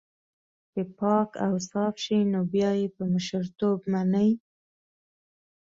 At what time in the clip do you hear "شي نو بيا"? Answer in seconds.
2.03-2.71